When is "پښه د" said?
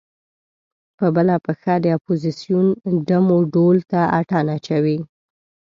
1.45-1.85